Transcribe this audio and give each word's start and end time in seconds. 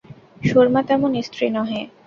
সুরমা 0.41 0.81
তেমন 0.87 1.11
স্ত্রী 1.27 1.47
নহে। 1.55 1.81